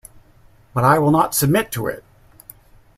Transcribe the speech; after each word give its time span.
But 0.73 0.83
I 0.83 0.97
will 0.97 1.11
not 1.11 1.35
submit 1.35 1.71
to 1.73 1.85
it! 1.85 2.03